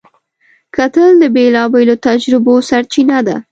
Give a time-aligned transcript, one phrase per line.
[0.75, 3.35] کتل د بېلابېلو تجربو سرچینه ده